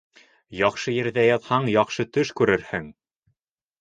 Яҡшы 0.59 0.93
ерҙә 0.95 1.27
ятһаң, 1.27 1.69
яҡшы 1.75 2.07
төш 2.17 2.33
күрерһең. 2.41 2.93